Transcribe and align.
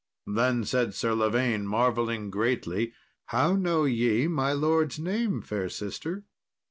Then 0.25 0.63
said 0.63 0.95
Sir 0.95 1.13
Lavaine, 1.13 1.63
marvelling 1.67 2.31
greatly, 2.31 2.91
"How 3.25 3.55
know 3.55 3.83
ye 3.85 4.27
my 4.27 4.51
lord's 4.51 4.97
name, 4.97 5.43
fair 5.43 5.69
sister?" 5.69 6.23